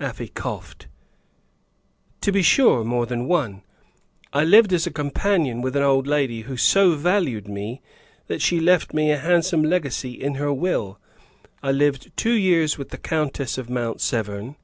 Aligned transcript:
Afy 0.00 0.26
coughed. 0.26 0.88
"To 2.22 2.32
be 2.32 2.42
sure. 2.42 2.82
More 2.82 3.06
than 3.06 3.28
one. 3.28 3.62
I 4.32 4.42
lived 4.42 4.72
as 4.72 4.88
companion 4.88 5.62
with 5.62 5.76
an 5.76 5.84
old 5.84 6.08
lady, 6.08 6.40
who 6.40 6.56
so 6.56 6.96
valued 6.96 7.46
me 7.46 7.80
that 8.26 8.42
she 8.42 8.58
left 8.58 8.92
me 8.92 9.12
a 9.12 9.18
handsome 9.18 9.62
legacy 9.62 10.20
in 10.20 10.34
her 10.34 10.52
will. 10.52 10.98
I 11.62 11.70
lived 11.70 12.10
two 12.16 12.32
years 12.34 12.76
with 12.76 12.88
the 12.88 12.98
Countess 12.98 13.56
of 13.56 13.70
Mount 13.70 14.00
Severn." 14.00 14.56